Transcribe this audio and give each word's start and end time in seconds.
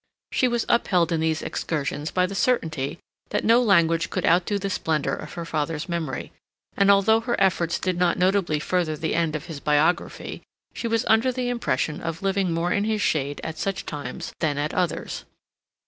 She 0.31 0.47
was 0.47 0.65
upheld 0.67 1.11
in 1.11 1.19
these 1.19 1.43
excursions 1.43 2.09
by 2.09 2.25
the 2.25 2.33
certainty 2.33 2.97
that 3.29 3.45
no 3.45 3.61
language 3.61 4.09
could 4.09 4.25
outdo 4.25 4.57
the 4.57 4.67
splendor 4.71 5.13
of 5.15 5.33
her 5.33 5.45
father's 5.45 5.87
memory, 5.87 6.31
and 6.75 6.89
although 6.89 7.19
her 7.19 7.39
efforts 7.39 7.77
did 7.77 7.99
not 7.99 8.17
notably 8.17 8.59
further 8.59 8.97
the 8.97 9.13
end 9.13 9.35
of 9.35 9.45
his 9.45 9.59
biography, 9.59 10.41
she 10.73 10.87
was 10.87 11.05
under 11.05 11.31
the 11.31 11.49
impression 11.49 12.01
of 12.01 12.23
living 12.23 12.51
more 12.51 12.71
in 12.73 12.85
his 12.85 13.03
shade 13.03 13.41
at 13.43 13.59
such 13.59 13.85
times 13.85 14.33
than 14.39 14.57
at 14.57 14.73
others. 14.73 15.23